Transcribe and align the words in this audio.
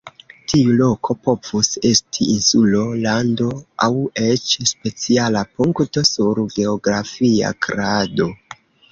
Tiu 0.51 0.69
loko 0.77 1.15
povus 1.25 1.67
esti 1.89 2.25
insulo, 2.35 2.79
lando 3.03 3.49
aŭ 3.87 3.89
eĉ 4.29 4.55
speciala 4.69 5.43
punkto 5.59 6.03
sur 6.13 6.41
geografia 6.55 7.53
krado. 7.67 8.27